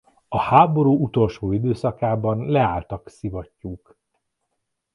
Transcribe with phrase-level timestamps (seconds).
[0.27, 3.97] A háború utolsó időszakában leálltak szivattyúk.